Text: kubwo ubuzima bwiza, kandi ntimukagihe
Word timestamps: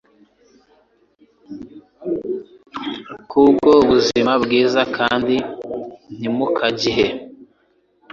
kubwo 3.29 3.69
ubuzima 3.83 4.33
bwiza, 4.43 4.81
kandi 4.97 5.35
ntimukagihe 6.17 7.05